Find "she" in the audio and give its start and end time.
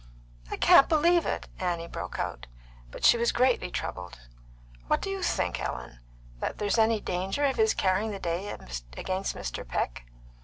3.05-3.17